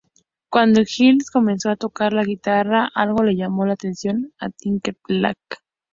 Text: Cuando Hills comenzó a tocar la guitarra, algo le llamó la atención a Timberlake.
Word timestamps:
Cuando 0.49 0.81
Hills 0.81 1.29
comenzó 1.29 1.69
a 1.69 1.75
tocar 1.75 2.11
la 2.11 2.23
guitarra, 2.23 2.89
algo 2.95 3.21
le 3.21 3.35
llamó 3.35 3.67
la 3.67 3.73
atención 3.73 4.33
a 4.39 4.49
Timberlake. 4.49 5.57